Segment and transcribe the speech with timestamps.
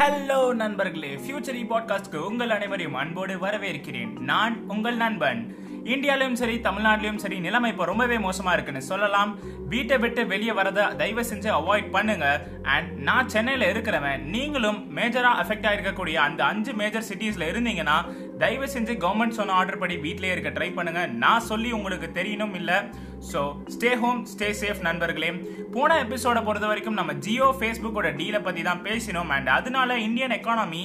[0.00, 1.10] Hello நண்பர்களே.
[1.14, 4.10] ஃபியூச்சரி பாட்காஸ்ட்க்கு உங்கள் அனைவரையும் அன்போடு வரவேற்கிறேன்.
[4.30, 5.56] நான் உங்கள் நண்பன்.
[5.84, 9.38] இந்தியாலையும் சரி தமிழ்நாட்டிலையும் சரி நிலைமை இப்போ ரொம்பவே மோசமாக இருக்குன்னு சொல்லலாம்.
[9.68, 12.46] வீட்டை விட்டு வெளியே வரதை தயவு செஞ்சு அவாய்ட் பண்ணுங்க.
[12.62, 17.98] அண்ட் நான் சென்னையில் இருக்கிறவன் நீங்களும் மேஜராக அஃபெக்ட் ஆகிருக்கக்கூடிய அந்த அஞ்சு மேஜர் சிட்டிஸில் இருந்தீங்கன்னா
[18.38, 21.06] தயவு செஞ்சு கவர்மெண்ட் சொன்ன ஆர்டர் படி வீட்டிலே இருக்க ட்ரை பண்ணுங்க.
[21.06, 22.74] நான் சொல்லி உங்களுக்கு தெரியணும் இல்லை.
[23.32, 23.40] So
[23.74, 25.30] stay home stay safe நண்பர்களே.
[25.74, 29.30] போன எபிசோட பொறுத்த வரைக்கும் நம்ம ஜியோ ஃபேஸ்புக்கோட டீலை பற்றி தான் பேசினோம்.
[29.36, 30.82] அண்ட் அதனால இந்தியன் எக்கானமி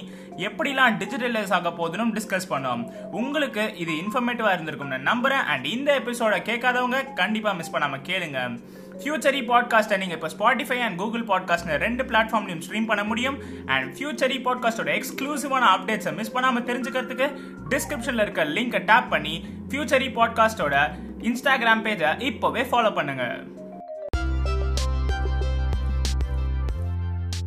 [0.48, 2.84] எப்படிலாம் டிஜிட்டலைஸ் ஆக போகுதுன்னு டிஸ்கஸ் பண்ணோம்.
[3.20, 8.40] உங்களுக்கு இது இன்ஃபர்மேட்டவாக இருந்திருக்கும் நான் நம்புகிறேன் அண்ட் இந்த எபிசோட கேட்காதவங்க கண்டிப்பாக மிஸ் பண்ணாமல் கேளுங்க.
[9.02, 13.38] ஃபியூச்சரி பாட்காஸ்ட்டை நீங்கள் இப்போ ஸ்பாட்டிஃபை அண்ட் கூகுள் பாட்காஸ்ட் ரெண்டு பிளாட்ஃபார்ம்லையும் ஸ்ட்ரீம் பண்ண முடியும்.
[13.76, 17.28] அண்ட் ஃபியூச்சரி பாட்காஸ்டோட எக்ஸ்க்ளூசிவான அப்டேட்ஸை மிஸ் பண்ணாமல் தெரிஞ்சுக்கிறதுக்கு
[17.76, 19.36] டிஸ்கிரிப்ஷனில் இருக்க லிங்கை டேப் பண்ணி
[19.70, 20.76] ஃபியூச்சரி பாட்காஸ்டோட
[21.28, 23.24] இன்ஸ்டாகிராம் பேஜை இப்போவே ஃபாலோ பண்ணுங்க.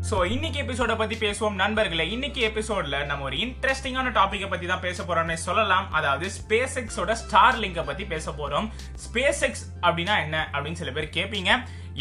[0.08, 2.04] ஸோ இன்னைக்கு எபிசோட பத்தி பேசுவோம் நண்பர்களே.
[2.14, 5.86] இன்னைக்கு எபிசோட்ல நம்ம ஒரு இன்ட்ரெஸ்டிங்கான டாபிக்கை பத்தி தான் பேச போறோம்னு சொல்லலாம்.
[5.98, 8.66] அதாவது ஸ்பேஸ் எக்ஸோட ஸ்டார் லிங்கை பத்தி பேச போறோம்.
[9.04, 11.52] ஸ்பேஸ் எக்ஸ் அப்படின்னா என்ன அப்படின்னு சில பேர் கேட்பீங்க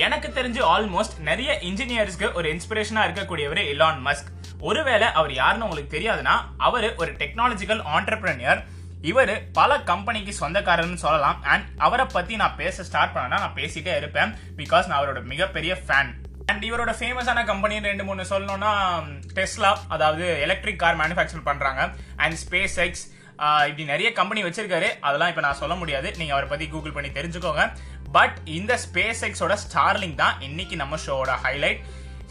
[0.05, 4.29] எனக்கு தெரிஞ்சு ஆல்மோஸ்ட் நிறைய இன்ஜினியர்ஸ்க்கு ஒரு இன்ஸ்பிரேஷனா இருக்கக்கூடியவர் இலான் மஸ்க்
[4.69, 6.35] ஒருவேளை அவர் யாருன்னு உங்களுக்கு தெரியாதுன்னா
[6.67, 8.61] அவர் ஒரு டெக்னாலஜிக்கல் ஆண்டர்பிரனியர்
[9.09, 11.37] இவர் பல கம்பெனிக்கு சொந்தக்காரர்னு சொல்லலாம்.
[11.51, 14.33] அண்ட் அவரை பற்றி நான் பேச ஸ்டார்ட் பண்ணனா நான் பேசிட்டே இருப்பேன்.
[14.59, 16.11] பிகாஸ் நான் அவரோட மிகப்பெரிய ஃபேன்
[16.51, 18.71] அண்ட் இவரோட ஃபேமஸான கம்பெனி ரெண்டு மூணு சொல்லணும்னா
[19.37, 21.81] டெஸ்லா அதாவது எலக்ட்ரிக் கார் மேனுஃபேக்சர் பண்ணுறாங்க
[22.23, 23.05] அண்ட் ஸ்பேஸ் எக்ஸ்
[23.69, 24.89] இப்படி நிறைய கம்பெனி வச்சிருக்காரு.
[25.07, 26.07] அதெல்லாம் இப்போ நான் சொல்ல முடியாது.
[26.19, 27.63] நீங்கள் அவரை பற்றி கூகுள் பண்ணி தெரிஞ்சுக்கோங்க.
[28.17, 31.81] பட் இந்த ஸ்பேஸ் எக்ஸோட ஸ்டார்லிங் தான் இன்னைக்கு நம்ம ஷோவோட ஹைலைட்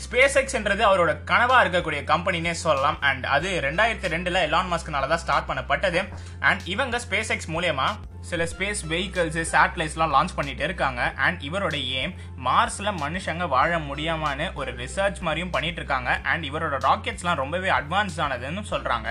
[0.05, 3.01] ஸ்பேஸ் எக்ஸ்ன்றது அவரோட கனவா இருக்கக்கூடிய கம்பெனினே சொல்லலாம்.
[3.01, 6.09] அண்ட் அது ரெண்டாயிரத்தி ரெண்டுல எலான் மாஸ்க்னால தான் ஸ்டார்ட் பண்ணப்பட்டது.
[6.41, 7.89] அண்ட் இவங்க ஸ்பேஸ் எக்ஸ் மூலயமா
[8.21, 11.13] சில ஸ்பேஸ் வெஹிக்கிள்ஸ் சேட்டலைட்ஸ்லாம் லான்ச் பண்ணிட்டு இருக்காங்க.
[11.17, 16.21] அண்ட் இவரோட ஏம் மார்ஸ்ல மனுஷங்க வாழ முடியாமான்னு ஒரு ரிசர்ச் மாதிரியும் பண்ணிட்டு இருக்காங்க.
[16.23, 19.09] அண்ட் இவரோட ராக்கெட்ஸ்லாம் ரொம்பவே அட்வான்ஸ் ஆனதுன்னு சொல்றாங்க.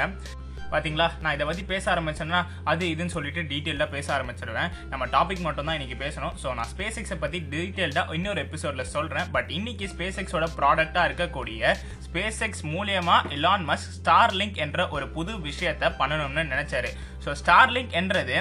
[0.71, 2.39] பார்த்தீங்களா நான் இதை பற்றி பேச ஆரம்பிச்சேன்னா
[2.71, 4.69] அது இதுன்னு சொல்லிட்டு டீட்டெயிலாக பேச ஆரம்பிச்சிருவேன்.
[4.91, 6.35] நம்ம டாபிக் மட்டும் தான் இன்றைக்கி பேசணும்.
[6.43, 11.75] ஸோ நான் ஸ்பேஸ் எக்ஸை பற்றி டீட்டெயில்டாக இன்னொரு எபிசோட்ல சொல்கிறேன் பட் இன்னைக்கு ஸ்பேஸ் எக்ஸோட ப்ராடக்டாக இருக்கக்கூடிய
[12.07, 16.91] ஸ்பேஸ் எக்ஸ் மூலியமாக இலான் மஸ் ஸ்டார் லிங்க் என்ற ஒரு புது விஷயத்தை பண்ணணும்னு நினச்சாரு.
[17.25, 18.37] ஸோ ஸ்டார் லிங்க் என்றது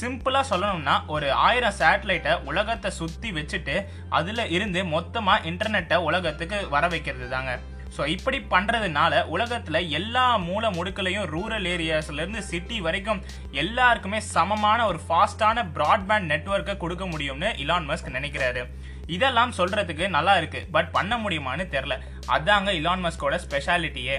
[0.00, 3.74] சிம்பிளாக சொல்லணும்னா ஒரு ஆயிரம் சேட்டலைட்டை உலகத்தை சுற்றி வச்சுட்டு
[4.18, 7.52] அதில் இருந்து மொத்தமாக இன்டர்நெட்டை உலகத்துக்கு வர வைக்கிறது தாங்க
[7.96, 13.22] ஸோ இப்படி பண்ணுறதுனால உலகத்தில் எல்லா மூல முடுக்கலையும் ரூரல் ஏரியாஸ்லேருந்து சிட்டி வரைக்கும்
[13.62, 18.64] எல்லாருக்குமே சமமான ஒரு ஃபாஸ்டான ப்ராட்பேண்ட் நெட்ஒர்க்கை கொடுக்க முடியும்னு இலான் மஸ்க் நினைக்கிறாரு.
[19.16, 21.94] இதெல்லாம் சொல்கிறதுக்கு நல்லா இருக்குது பட் பண்ண முடியுமான்னு தெரில
[22.36, 24.18] அதாங்க இலான் மஸ்கோட ஸ்பெஷாலிட்டியே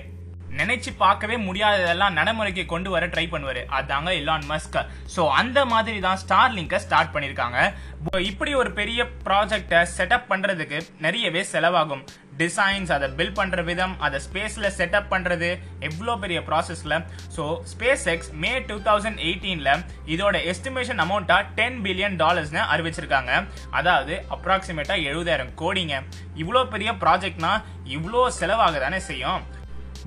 [0.59, 3.59] நினைச்சு பார்க்கவே முடியாததெல்லாம் நடைமுறைக்கு கொண்டு வர ட்ரை பண்ணுவார்.
[3.77, 4.75] அதாங்க இலான் மஸ்க்
[5.13, 7.59] ஸோ அந்த மாதிரி தான் ஸ்டார் லிங்கை ஸ்டார்ட் பண்ணியிருக்காங்க
[8.31, 12.03] இப்படி ஒரு பெரிய ப்ராஜெக்டை செட்டப் பண்ணுறதுக்கு நிறையவே செலவாகும்.
[12.39, 15.49] டிசைன்ஸ் அதை பில்ட் பண்ணுற விதம் அதை ஸ்பேஸில் செட்டப் பண்ணுறது
[15.87, 16.97] எவ்வளோ பெரிய ப்ராசஸில்
[17.35, 17.45] so
[18.13, 19.71] SpaceX May two thousand எயிட்டீனில்
[20.13, 23.31] இதோட எஸ்டிமேஷன் அமௌண்ட்டாக டென் பில்லியன் டாலர்ஸ்னு அறிவிச்சிருக்காங்க.
[23.79, 25.97] அதாவது அப்ராக்சிமேட்டாக எழுபதாயிரம் கோடிங்க.
[26.43, 27.53] இவ்வளோ பெரிய ப்ராஜெக்ட்னா
[27.97, 29.41] இவ்வளோ செலவாக தானே செய்யும்.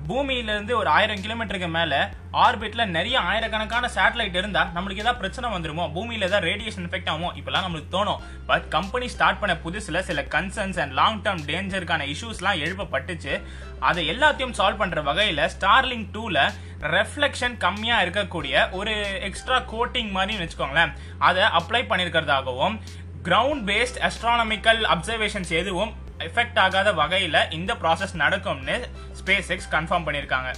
[0.07, 1.97] பூமியிலேருந்து ஒரு ஆயிரம் கிலோமீட்டருக்கு மேலே
[2.33, 5.85] ஆர்பிட்ல நிறைய ஆயிரக்கணக்கான சேட்டலைட் இருந்தா நம்மளுக்கு ஏதாவது பிரச்சனை வந்துருமோ?
[5.95, 7.29] பூமியில ஏதாவது ரேடியேஷன் எஃபெக்ட் ஆகுமோ?
[7.35, 8.17] இப்பெல்லாம் நம்மளுக்கு தோணும்.
[8.45, 13.41] பட் கம்பெனி ஸ்டார்ட் பண்ண புதுசுல சில கன்சர்ன்ஸ் அண்ட் லாங் டேர்ம் டேஞ்சருக்கான இஷ்யூஸ்லாம் எழுப்பப்பட்டுச்சு.
[13.79, 16.51] அதை எல்லாத்தையும் சால்வ் பண்ற வகையில ஸ்டார்லிங் டூல
[16.81, 20.93] ரெஃப்ளெக்ஷன் கம்மியா இருக்கக்கூடிய ஒரு எக்ஸ்ட்ரா கோட்டிங் மாதிரி வச்சுக்கோங்களேன்.
[21.17, 22.79] அதை அப்ளை பண்ணிருக்கிறதாகவும்
[23.23, 28.77] கிரவுண்ட் பேஸ்ட் அஸ்ட்ரானமிக்கல் அப்சர்வேஷன்ஸ் எதுவும் எஃபெக்ட் ஆகாத வகையில் இந்த ப்ராசஸ் நடக்கும்னு
[29.17, 30.51] ஸ்பேஸ் எக்ஸ் கன்ஃபார்ம் பண்ணியிருக்காங்க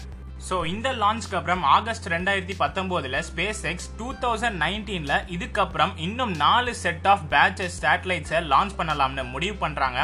[0.48, 6.72] ஸோ இந்த லான்ச்க்கு அப்புறம் ஆகஸ்ட் ரெண்டாயிரத்தி பத்தொம்போதில் ஸ்பேஸ் எக்ஸ் டூ தௌசண்ட் நைன்டீனில் இதுக்கப்புறம் இன்னும் நாலு
[6.82, 10.00] செட் ஆஃப் பேட்சஸ் சேட்டலைட்ஸை லான்ச் பண்ணலாம்னு முடிவு பண்ணுறாங்க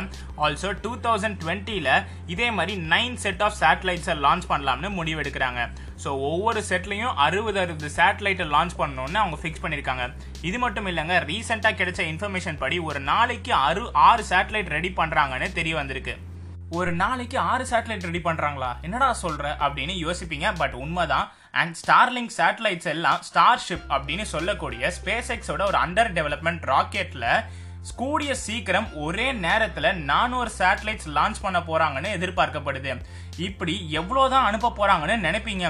[0.45, 1.91] ஆல்சோ டூ தௌசண்ட் டுவெண்ட்டியில்
[2.33, 5.61] இதே மாதிரி நைன் செட் ஆஃப் சேட்டலைட்ஸை லான்ச் பண்ணலாம்னு முடிவெடுக்கிறாங்க
[6.03, 10.05] ஸோ ஒவ்வொரு செட்லையும் அறுபது அறுபது சேட்டலைட்டை லான்ச் பண்ணணும்னு அவங்க ஃபிக்ஸ் பண்ணியிருக்காங்க
[10.49, 15.75] இது மட்டும் இல்லைங்க ரீசெண்டாக கிடைச்ச இன்ஃபர்மேஷன் படி ஒரு நாளைக்கு அறு ஆறு சேட்டலைட் ரெடி பண்ணுறாங்கன்னு தெரிய
[15.81, 16.15] வந்திருக்கு.
[16.77, 20.47] ஒரு நாளைக்கு ஆறு சேட்டலைட் ரெடி பண்ணுறாங்களா என்னடா சொல்கிற அப்படின்னு யோசிப்பீங்க.
[20.61, 21.27] பட் உண்மைதான்.
[21.61, 27.27] அண்ட் ஸ்டார்லிங் சேட்டலைட்ஸ் எல்லாம் ஸ்டார்ஷிப் அப்படின்னு சொல்லக்கூடிய ஸ்பேஸ் எக்ஸோட ஒரு அண்டர் டெவலப்மெண்ட் ராக்கெட்டில்
[27.99, 32.91] கூடிய சீக்கிரம் ஒரே நேரத்தில் நானூறு சேட்டலைட்ஸ் லான்ச் பண்ண போகிறாங்கன்னு எதிர்பார்க்கப்படுது.
[33.47, 35.67] இப்படி எவ்வளோதான் அனுப்ப போகிறாங்கன்னு நினைப்பீங்க.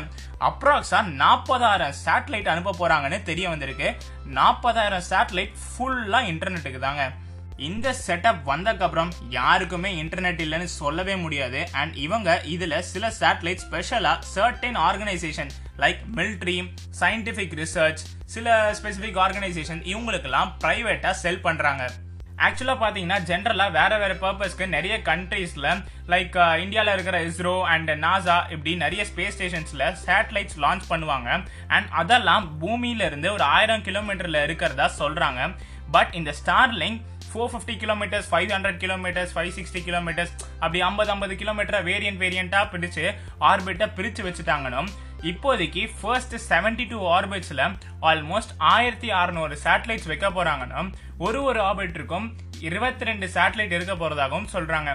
[0.50, 3.90] அப்ராக்ஸாக நாற்பதாயிரம் சேட்டலைட் அனுப்ப போகிறாங்கன்னு தெரிய வந்திருக்கு.
[4.40, 7.06] நாற்பதாயிரம் சேட்டலைட் ஃபுல்லாக இன்டர்நெட்டுக்கு தாங்க.
[7.69, 11.60] இந்த செட்டப் வந்தக்கப்புறம் யாருக்குமே இன்டர்நெட் இல்லைன்னு சொல்லவே முடியாது.
[11.81, 15.51] அண்ட் இவங்க இதில் சில சேட்டலைட் ஸ்பெஷலாக certain organisation
[15.83, 16.57] like military
[17.01, 18.01] scientific research
[18.36, 18.48] சில
[18.80, 21.86] ஸ்பெசிஃபிக் ஆர்கனைசேஷன் இவங்களுக்கெல்லாம் ப்ரைவேட்டாக செல் பண்ணுறாங்க
[22.45, 25.68] ஆக்சுவலாக பார்த்தீங்கன்னா ஜென்ரலாக வேறு வேறு பர்பஸ்க்கு நிறைய கண்ட்ரீஸில்
[26.13, 31.30] லைக் இந்தியாவில் இருக்கிற இஸ்ரோ அண்ட் நாசா இப்படி நிறைய ஸ்பேஸ் ஸ்டேஷன்ஸில் சேட்டலைட்ஸ் லான்ச் பண்ணுவாங்க.
[31.75, 35.42] அண்ட் அதெல்லாம் பூமியிலிருந்து ஒரு ஆயிரம் கிலோமீட்டரில் இருக்கிறதா சொல்கிறாங்க
[35.95, 37.00] பட் இந்த Starlink
[37.34, 42.66] four fifty kilometres five hundred kilometres five sixty kilometres அப்படி ஐம்பது ஐம்பது கிலோமீட்டர் வேரியன்ட் வேரியண்ட்டாக
[42.74, 43.06] பிடிச்சு
[43.44, 44.84] ஆர்பிட்டை பிரித்து வச்சுட்டாங்கன்னு
[45.24, 47.64] இப்போதைக்கு ஃபர்ஸ்ட் செவன்டி டூ ஆர்பிட்ஸில்
[48.08, 50.82] ஆல்மோஸ்ட் ஆயிரத்தி அறநூறு சேட்டலைட்ஸ் வைக்க போறாங்கன்னா
[51.20, 52.28] ஒரு ஒரு ஆர்பிட்டிற்கும்
[52.62, 54.92] இருபத்தி ரெண்டு சேட்டலைட் இருக்க போகிறதாகவும் சொல்கிறாங்க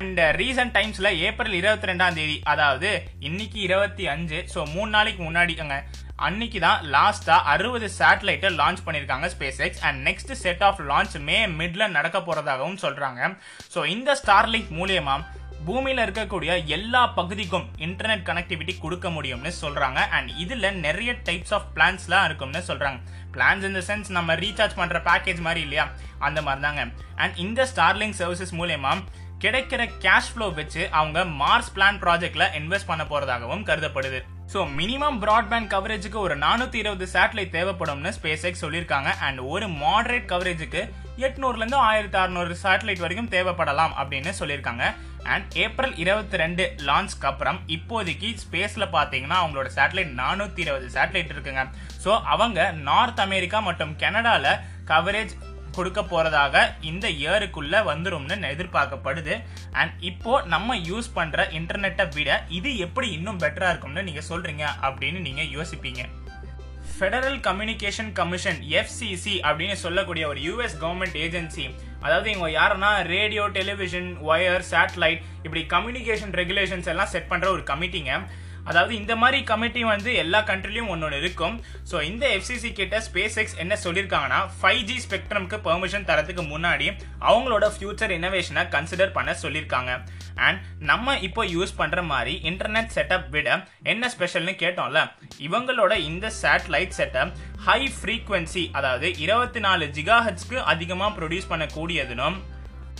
[0.00, 2.90] அண்ட் ரீசன்ட் டைம்ஸில் ஏப்ரல் இருபத்தி ரெண்டாம் தேதி அதாவது
[3.20, 5.76] இன்னைக்கு இருபத்தி அஞ்சு ஸோ மூணு நாளைக்கு முன்னாடிங்க
[6.26, 9.26] அன்னைக்கு தான் லாஸ்டா அறுபது சேட்டலைட்டை லான்ச் பண்ணியிருக்காங்க
[9.66, 13.20] SpaceX and next set of launch May மிட்ல நடக்க போறதாகவும் சொல்றாங்க.
[13.74, 15.14] ஸோ இந்த ஸ்டார்லிங்க் மூலியமா
[15.66, 22.26] பூமியில் இருக்கக்கூடிய எல்லா பகுதிக்கும் இன்டர்நெட் கனெக்டிவிட்டி கொடுக்க முடியும்னு சொல்கிறாங்க அண்ட் இதில் நிறைய டைப்ஸ் ஆஃப் பிளான்ஸ்லாம்
[22.28, 22.98] இருக்கும்னு சொல்கிறாங்க
[23.34, 25.86] பிளான்ஸ் இந்த சென்ஸ் நம்ம ரீசார்ஜ் பண்ணுற பேக்கேஜ் மாதிரி இல்லையா?
[26.28, 26.84] அந்த மாதிரி தாங்க
[27.22, 28.92] அண்ட் இந்த ஸ்டார்லிங் சர்வீசஸ் மூலயமா
[29.44, 34.20] கிடைக்கிற கேஷ் ஃப்ளோ வச்சு அவங்க மார்ஸ் பிளான் ப்ராஜெக்டில் இன்வெஸ்ட் பண்ண போகிறதாகவும் கருதப்படுது.
[34.52, 39.10] ஸோ மினிமம் ப்ராட்பேண்ட் கவரேஜுக்கு ஒரு நானூற்றி இருபது சேட்டலைட் தேவைப்படும்னு ஸ்பேஸ் எக்ஸ் சொல்லியிருக்காங்க.
[39.26, 40.80] அண்ட் ஒரு மாடரேட் கவரேஜுக்கு
[41.26, 44.84] எட்நூறுலேருந்து ஆயிரத்தி அறநூறு சேட்டலைட் வரைக்கும் தேவைப்படலாம் அப்படின்னு சொல்லியிருக்காங்க.
[45.32, 51.64] அண்ட் ஏப்ரல் இருபத்தி ரெண்டு லான்ச்க்கு அப்புறம் இப்போதைக்கு ஸ்பேஸில் பார்த்தீங்கன்னா அவங்களோட சேட்டலைட் நானூற்றி இருபது சேட்டலைட் இருக்குங்க.
[52.04, 52.60] ஸோ அவங்க
[52.90, 54.52] நார்த் அமெரிக்கா மற்றும் கனடாவில்
[54.92, 55.34] கவரேஜ்
[55.76, 59.36] கொடுக்க போகிறதாக இந்த இயருக்குள்ளே வந்துரும்னு எதிர்பார்க்கப்படுது.
[59.80, 65.20] அண்ட் இப்போ நம்ம யூஸ் பண்ணுற இன்டர்நெட்டை விட இது எப்படி இன்னும் பெட்டராக இருக்கும்னு நீங்கள் சொல்கிறீங்க அப்படின்னு
[65.28, 66.02] நீங்கள் யோசிப்பீங்க.
[66.94, 71.64] ஃபெடரல் கம்யூனிகேஷன் கமிஷன் எஃப்சிசி அப்படின்னு சொல்லக்கூடிய ஒரு யூஎஸ் கவர்மெண்ட் ஏஜென்சி
[72.04, 78.12] அதாவது இவங்க யாருன்னா ரேடியோ டெலிவிஷன் ஒயர் சேட்டலைட் இப்படி கம்யூனிகேஷன் ரெகுலேஷன்ஸ் எல்லாம் செட் பண்ணுற ஒரு கமிட்டிங்க
[78.68, 81.56] அதாவது இந்த மாதிரி கமிட்டி வந்து எல்லா கண்ட்ரிலையும் ஒன்று இருக்கும்.
[81.90, 86.88] ஸோ இந்த எஃப்சிசி கிட்ட ஸ்பேஸ் எக்ஸ் என்ன சொல்லியிருக்காங்கன்னா ஃபைவ் ஜி ஸ்பெக்ட்ரம்க்கு பெர்மிஷன் தரத்துக்கு முன்னாடி
[87.22, 89.92] அவங்களோட ஃபியூச்சர் இனோவேஷனை கன்சிடர் பண்ண சொல்லியிருக்காங்க
[90.46, 93.48] அண்ட் நம்ம இப்போ யூஸ் பண்ணுற மாதிரி இன்டர்நெட் செட்டப் விட
[93.84, 95.00] என்ன ஸ்பெஷல்னு கேட்டோம்ல
[95.38, 97.34] இவங்களோட இந்த சேட்டலைட் செட்டப்
[97.66, 102.38] ஹை ஃப்ரீக்வன்சி அதாவது இருபத்தி நாலு ஜிகாஹெட்ஸ்க்கு அதிகமாக ப்ரொடியூஸ் பண்ணக்கூடியதுனும்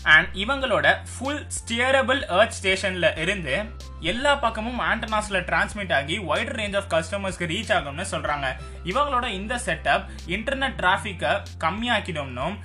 [0.02, 3.64] அண்ட் இவங்களோட ஃபுல் ஸ்டியரபிள் ஏர்த் ஸ்டேஷன்ல இருந்து
[4.00, 8.56] எல்லா பக்கமும் ஆண்டனாஸ்ல டிரான்ஸ்மிட் ஆகி வைட் ரேஞ்ச் ஆஃப் கஸ்டமர்ஸ்க்கு ரீச் ஆகும்னு சொல்றாங்க.
[8.84, 12.56] இவங்களோட இந்த செட்டப் இன்டர்நெட் டிராஃபிக்கை கம்மியாக்கிடும்னும்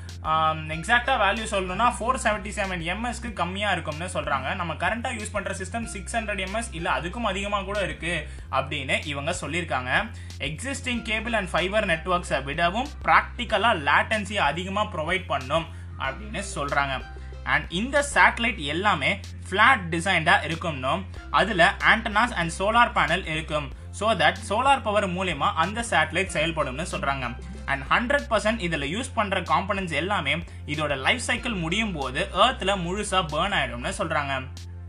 [0.76, 4.56] எக்ஸாக்டா வேல்யூ சொல்லணும்னா ஃபோர் செவன்டி செவன் எம்எஸ்க்கு கம்மியா இருக்கும்னு சொல்றாங்க.
[4.56, 9.36] நம்ம கரண்டா யூஸ் பண்ற சிஸ்டம் சிக்ஸ் ஹண்ட்ரட் எம்எஸ் இல்ல அதுக்கும் அதிகமா கூட இருக்கு அப்படின்னு இவங்க
[9.42, 9.92] சொல்லியிருக்காங்க.
[10.40, 15.66] எக்ஸிஸ்டிங் கேபிள் அண்ட் ஃபைபர் நெட்ஒர்க்ஸை விடவும் ப்ராக்டிக்கலா லேட்டன்சி அதிகமா ப்ரொவைட் பண்ணும்
[16.00, 17.14] அப்படின்னு சொல்றாங்க.
[17.54, 19.12] அண்ட் இந்த சேட்டலைட் எல்லாமே
[19.50, 21.02] ஃப்ளாட் டிசைன்டாக இருக்கும்னும்
[21.40, 23.68] அதில் ஆண்டனாஸ் அண்ட் சோலார் பேனல் இருக்கும்.
[24.00, 27.26] ஸோ தட் சோலார் பவர் மூலயமா அந்த சேட்டலைட் செயல்படும்னு சொல்கிறாங்க
[27.72, 30.34] அண்ட் ஹண்ட்ரட் பர்சன்ட் இதில் யூஸ் பண்ணுற காம்பனன்ட்ஸ் எல்லாமே
[30.74, 34.34] இதோட லைஃப் சைக்கிள் முடியும் போது ஏர்த்தில் முழுசாக பேர்ன் ஆகிடும்னு சொல்கிறாங்க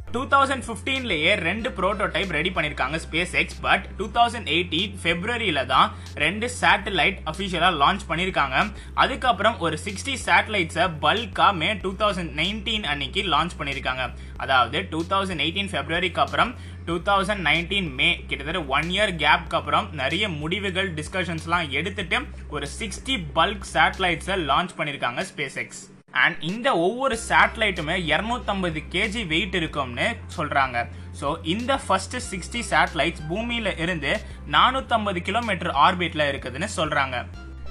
[0.07, 2.97] டூ தௌசண்ட் ஃபிஃப்டீன்லேயே ரெண்டு ப்ரோட்டோடைப் ரெடி பண்ணியிருக்காங்க
[3.41, 8.57] SpaceX but two thousand eighteen ஃபெப்ரவரியில தான் ரெண்டு சேட்டலைட் அஃபிஷியலாக லான்ச் பண்ணியிருக்காங்க
[8.97, 14.05] அதுக்கப்புறம் ஒரு சிக்ஸ்டி சேட்டலைட்ஸை பல்கா மே டூ தௌசண்ட் நைன்டீன் அன்னைக்கு லான்ச் பண்ணியிருக்காங்க
[14.37, 16.53] அதாவது டூ தௌசண்ட் எயிட்டீன் ஃபெப்ரவரிக்கு அப்புறம்
[16.87, 22.19] டூ தௌசண்ட் நைன்டீன் மே கிட்டத்தட்ட ஒன் இயர் கேப்க்கு அப்புறம் நிறைய முடிவுகள் டிஸ்கஷன்ஸ்லாம் எடுத்துட்டு
[22.51, 25.85] ஒரு சிக்ஸ்டி பல்க் சேட்டலைட்ஸை லான்ச் பண்ணியிருக்காங்க ஸ்பேஸ் எக்ஸ்
[26.25, 30.77] அண்ட் இந்த ஒவ்வொரு சேட்டலைட்டுமே இரநூத்தம்பது கேஜி வெயிட் இருக்கும்னு சொல்றாங்க.
[31.21, 34.13] ஸோ இந்த ஃபர்ஸ்ட் சிக்ஸ்டி சேட்டலைட்ஸ் பூமியில இருந்து
[34.55, 37.19] நானூத்தம்பது கிலோமீட்டர் ஆர்பிட்ல இருக்குதுன்னு சொல்றாங்க.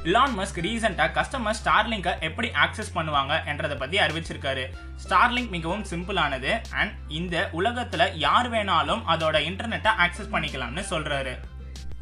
[0.09, 4.65] இலான் மஸ்க் ரீசெண்டாக கஸ்டமர் ஸ்டார்லிங்கை எப்படி ஆக்சஸ் பண்ணுவாங்க என்றதை பற்றி அறிவிச்சிருக்காரு.
[5.03, 11.33] ஸ்டார்லிங்க் மிகவும் சிம்பிளானது அண்ட் இந்த உலகத்தில் யார் வேணாலும் அதோட இன்டர்நெட்டை ஆக்சஸ் பண்ணிக்கலாம்னு சொல்கிறாரு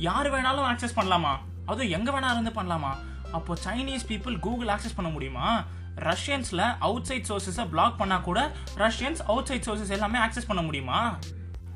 [0.07, 1.33] யார் வேணாலும் ஆக்சஸ் பண்ணலாமா?
[1.69, 2.91] அதுவும் எங்கே வேணா இருந்து பண்ணலாமா?
[3.38, 5.47] அப்போ சைனீஸ் பீப்புள் கூகுள் ஆக்சஸ் பண்ண முடியுமா?
[5.95, 11.17] ரஷ்யன்ஸில் அவுட் சைட் சோர்சஸை பிளாக் பண்ணால் கூட ரஷ்யன்ஸ் அவுட் சைட் சோர்ஸஸ் எல்லாமே ஆக்சஸ் பண்ண முடியுமா?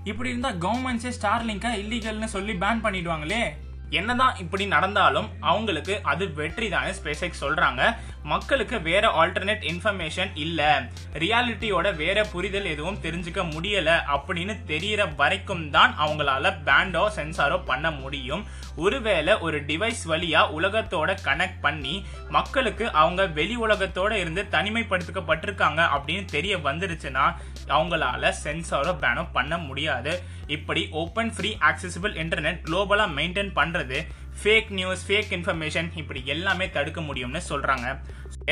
[0.04, 3.44] இப்படி இருந்தால் கவர்மெண்ட்ஸே ஸ்டார்லிங்கை இல்லீகல்னு சொல்லி பேன் பண்ணிடுவாங்களே.
[3.90, 7.82] என்னதான் இப்படி நடந்தாலும் அவங்களுக்கு அது வெற்றி தான் ஸ்பேஸ் எக்ஸ் சொல்றாங்க.
[8.24, 10.90] மக்களுக்கு வேற ஆல்டர்னேட் இன்ஃபர்மேஷன் இல்ல.
[11.14, 18.46] ரியாலிட்டியோட வேற புரிதல் எதுவும் தெரிஞ்சுக்க முடியல அப்படின்னு தெரியற வரைக்கும் தான் அவங்களால பேண்டோ சென்சாரோ பண்ண முடியும்.
[18.76, 26.58] ஒருவேளை ஒரு டிவைஸ் வழியா உலகத்தோட கனெக்ட் பண்ணி மக்களுக்கு அவங்க வெளி உலகத்தோட இருந்து தனிமைப்படுத்தப்பட்டிருக்காங்க அப்படின்னு தெரிய
[26.58, 27.36] வந்துருச்சுன்னா
[27.68, 30.36] அவங்களால சென்சாரோ பேனோ பண்ண முடியாது.
[30.48, 34.00] இப்படி ஓப்பன் ஃப்ரீ ஆக்சசிபிள் இன்டர்நெட் குளோபலா மெயின்டைன் பண்ணுறது
[34.42, 37.88] ஃபேக் நியூஸ் ஃபேக் இன்ஃபர்மேஷன் இப்படி எல்லாமே தடுக்க முடியும்னு சொல்றாங்க.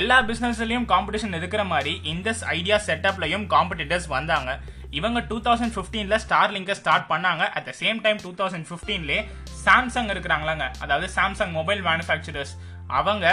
[0.02, 4.52] எல்லா பிஸ்னஸ்லையும் காம்படிஷன் இருக்கிற மாதிரி இந்த ஐடியா செட்டப்லயும் காம்படிட்டர்ஸ் வந்தாங்க.
[5.00, 7.44] இவங்க டூ தௌசண்ட் ஃபிஃப்டீனில் ஸ்டார் லிங்கை ஸ்டார்ட் பண்ணாங்க.
[7.58, 9.20] At the same time two thousand ஃபிஃப்டீன்லே
[9.66, 10.66] Samsung இருக்கிறாங்களாங்க.
[10.84, 12.56] அதாவது சாம்சங் மொபைல் மேனுஃபேக்சரர்ஸ்
[13.00, 13.26] அவங்க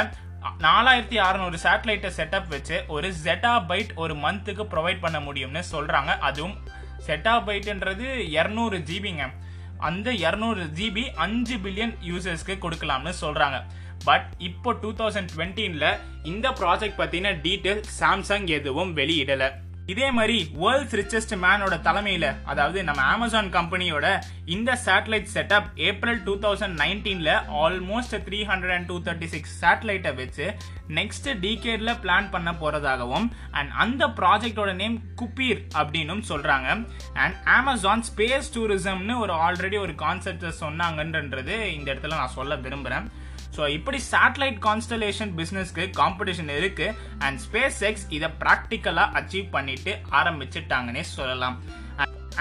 [0.67, 6.57] நாலாயிரத்தி அறநூறு சேட்டலைட்டை செட்டப் வச்சு ஒரு ஜெட்டா பைட் ஒரு மந்த்துக்கு ப்ரொவைட் பண்ண முடியும்னு சொல்கிறாங்க அதுவும்
[7.07, 8.07] செட்டா பைட்டுன்றது
[8.39, 9.25] இரநூறு ஜிபிங்க
[9.89, 13.59] அந்த இரநூறு ஜிபி அஞ்சு பில்லியன் யூசர்ஸ்க்கு கொடுக்கலாம்னு சொல்கிறாங்க
[14.09, 15.89] பட் இப்போ டூ தௌசண்ட் டுவெண்ட்டீனில்
[16.31, 19.49] இந்த ப்ராஜெக்ட் பற்றின டீட்டெயில் சாம்சங் எதுவும் வெளியிடலை.
[19.91, 24.07] இதே மாதிரி வேர்ல்ட்ஸ் ரிச்சஸ்ட் மேனோட தலைமையில அதாவது நம்ம அமேசான் கம்பெனியோட
[24.55, 30.15] இந்த satellite setup April two thousand நைன்டீன்ல almost three hundred and two thirty six சேட்டலைட்டை
[30.15, 30.47] வச்சு
[30.99, 36.69] நெக்ஸ்ட் டீகேட்ல பிளான் பண்ண போறதாகவும் அண்ட் அந்த ப்ராஜெக்டோட நேம் குப்பீர் அப்படின்னும் சொல்றாங்க.
[37.15, 43.09] அண்ட் அமேசான் ஸ்பேஸ் டூரிசம்னு ஒரு ஆல்ரெடி ஒரு கான்செப்ட் சொன்னாங்கன்றது இந்த இடத்துல நான் சொல்ல விரும்புறேன்.
[43.57, 46.89] ஸோ இப்படி சேட்டலைட் கான்ஸ்டலேஷன் பிஸ்னஸ்க்கு காம்படிஷன் இருக்கு
[47.27, 51.57] அண்ட் ஸ்பேஸ் எக்ஸ் இதை ப்ராக்டிக்கலாக அச்சீவ் பண்ணிட்டு ஆரம்பிச்சிட்டாங்கன்னே சொல்லலாம்.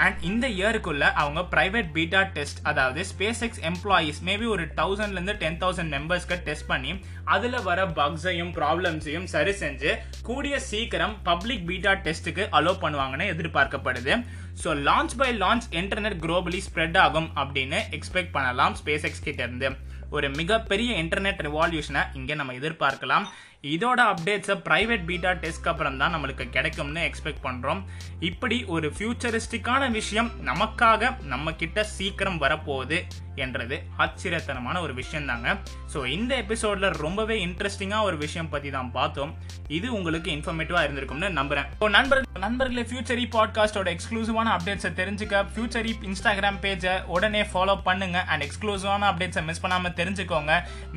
[0.04, 5.58] அண்ட் இந்த இயருக்குள்ள அவங்க ப்ரைவேட் பீட்டா டெஸ்ட் அதாவது ஸ்பேஸ் எக்ஸ் எம்ப்ளாயீஸ் மேபி ஒரு தௌசண்ட்லேருந்து டென்
[5.62, 6.92] தௌசண்ட் மெம்பர்ஸ்க்கு டெஸ்ட் பண்ணி
[7.34, 9.90] அதில் வர பக்ஸையும் ப்ராப்ளம்ஸையும் சரி செஞ்சு
[10.28, 14.14] கூடிய சீக்கிரம் பப்ளிக் பீட்டா டெஸ்ட்டுக்கு அலோவ் பண்ணுவாங்கன்னு எதிர்பார்க்கப்படுது.
[14.62, 19.70] So launch by launch internet globally spread ஆகும் அப்படின்னு எக்ஸ்பெக்ட் பண்ணலாம் ஸ்பேஸ் எக்ஸ் கிட்டேருந்து
[20.16, 23.26] ஒரு மிகப்பெரிய இன்டர்நெட் ரிவால்யூஷனை இங்கே நம்ம எதிர்பார்க்கலாம்.
[23.64, 27.80] இதோட அப்டேட்ஸை ப்ரைவேட் பீட்டா டெஸ்ட்க்கு அப்புறம் தான் நம்மளுக்கு கிடைக்கும்னு எக்ஸ்பெக்ட் பண்ணுறோம்
[28.28, 32.98] இப்படி ஒரு ஃபியூச்சரிஸ்டிக்கான விஷயம் நமக்காக நம்ம கிட்ட சீக்கிரம் வரப்போகுது
[33.44, 35.52] என்றது ஆச்சரியத்தனமான ஒரு விஷயம் தாங்க
[35.92, 39.30] ஸோ இந்த எபிசோட்ல ரொம்பவே இன்ட்ரெஸ்டிங்காக ஒரு விஷயம் பற்றி தான் பார்த்தோம்.
[39.76, 41.68] இது உங்களுக்கு இன்ஃபர்மேட்டிவாக இருந்திருக்கும்னு நம்புறேன்.
[41.80, 48.44] ஸோ நண்பர் நண்பர்களே ஃபியூச்சரி பாட்காஸ்டோட எக்ஸ்க்ளூசிவான அப்டேட்ஸை தெரிஞ்சுக்க ஃபியூச்சரி இன்ஸ்டாகிராம் பேஜை உடனே ஃபாலோ பண்ணுங்க அண்ட்
[48.48, 50.52] எக்ஸ்க்ளூசிவான அப்டேட்ஸை மிஸ் பண்ணாமல் தெரிஞ்சுக்கோங்க.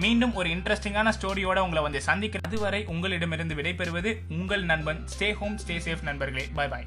[0.05, 5.75] மீண்டும் ஒரு இன்ட்ரெஸ்டிங்கான ஸ்டோரியோட உங்களை வந்து சந்திக்கிறது அதுவரை உங்களிடமிருந்து விடைபெறுவது உங்கள் நண்பன் ஸ்டே ஹோம் ஸ்டே
[5.85, 6.43] சேஃப் நண்பர்களே.
[6.57, 6.85] பாய் பாய்